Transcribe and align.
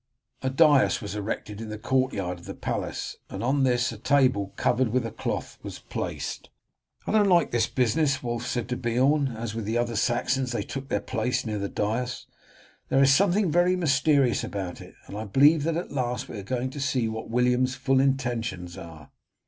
A 0.41 0.49
dais 0.49 0.99
was 0.99 1.13
erected 1.13 1.61
in 1.61 1.69
the 1.69 1.77
courtyard 1.77 2.39
of 2.39 2.45
the 2.47 2.55
palace, 2.55 3.17
and 3.29 3.43
on 3.43 3.61
this 3.61 3.91
a 3.91 3.99
table 3.99 4.51
covered 4.55 4.87
with 4.87 5.05
a 5.05 5.11
cloth 5.11 5.59
was 5.61 5.77
placed. 5.77 6.49
"I 7.05 7.11
don't 7.11 7.29
like 7.29 7.51
this 7.51 7.67
business," 7.67 8.23
Wulf 8.23 8.43
said 8.47 8.67
to 8.69 8.77
Beorn, 8.77 9.35
as 9.37 9.53
with 9.53 9.65
the 9.65 9.77
other 9.77 9.95
Saxons 9.95 10.53
they 10.53 10.63
took 10.63 10.89
their 10.89 11.01
place 11.01 11.45
near 11.45 11.59
the 11.59 11.69
dais. 11.69 12.25
"There 12.89 13.03
is 13.03 13.13
something 13.13 13.51
very 13.51 13.75
mysterious 13.75 14.43
about 14.43 14.81
it, 14.81 14.95
and 15.05 15.15
I 15.15 15.25
believe 15.25 15.61
that 15.65 15.77
at 15.77 15.91
last 15.91 16.27
we 16.27 16.39
are 16.39 16.41
going 16.41 16.71
to 16.71 16.79
see 16.79 17.07
what 17.07 17.29
William's 17.29 17.75
full 17.75 17.99
intentions 17.99 18.79
are." 18.79 19.11